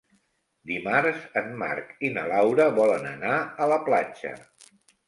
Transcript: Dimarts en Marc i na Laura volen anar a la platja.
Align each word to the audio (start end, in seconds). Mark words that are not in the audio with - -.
Dimarts 0.69 1.27
en 1.43 1.53
Marc 1.65 1.93
i 2.09 2.13
na 2.17 2.25
Laura 2.35 2.69
volen 2.81 3.09
anar 3.15 3.39
a 3.67 3.73
la 3.75 3.83
platja. 3.89 4.39